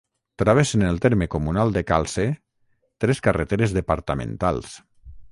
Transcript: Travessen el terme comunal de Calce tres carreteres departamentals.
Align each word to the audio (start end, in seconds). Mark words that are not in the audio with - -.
Travessen 0.41 0.83
el 0.85 0.95
terme 1.01 1.25
comunal 1.33 1.73
de 1.75 1.83
Calce 1.91 2.25
tres 3.05 3.21
carreteres 3.27 3.75
departamentals. 3.79 4.73